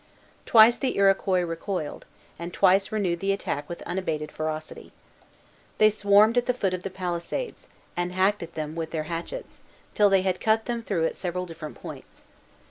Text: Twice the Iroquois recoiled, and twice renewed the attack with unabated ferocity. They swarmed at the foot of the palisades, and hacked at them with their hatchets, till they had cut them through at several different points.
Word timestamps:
Twice 0.47 0.77
the 0.77 0.97
Iroquois 0.97 1.41
recoiled, 1.43 2.05
and 2.39 2.51
twice 2.51 2.91
renewed 2.91 3.19
the 3.19 3.31
attack 3.31 3.69
with 3.69 3.83
unabated 3.83 4.31
ferocity. 4.31 4.91
They 5.77 5.91
swarmed 5.91 6.39
at 6.39 6.47
the 6.47 6.55
foot 6.55 6.73
of 6.73 6.81
the 6.81 6.89
palisades, 6.89 7.67
and 7.95 8.11
hacked 8.11 8.41
at 8.41 8.55
them 8.55 8.73
with 8.73 8.89
their 8.89 9.03
hatchets, 9.03 9.61
till 9.93 10.09
they 10.09 10.23
had 10.23 10.41
cut 10.41 10.65
them 10.65 10.81
through 10.81 11.05
at 11.05 11.15
several 11.15 11.45
different 11.45 11.75
points. 11.75 12.23